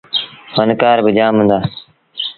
[0.55, 1.57] ڦنڪآر با جآم هُݩدآ۔